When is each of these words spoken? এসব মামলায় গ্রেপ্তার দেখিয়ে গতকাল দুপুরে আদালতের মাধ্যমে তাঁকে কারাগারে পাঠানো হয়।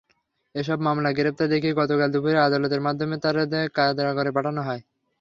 এসব 0.55 0.77
মামলায় 0.81 1.15
গ্রেপ্তার 1.17 1.47
দেখিয়ে 1.49 1.77
গতকাল 1.79 2.09
দুপুরে 2.13 2.37
আদালতের 2.41 2.81
মাধ্যমে 2.81 3.15
তাঁকে 3.23 3.59
কারাগারে 3.77 4.31
পাঠানো 4.33 4.61
হয়। 4.67 4.81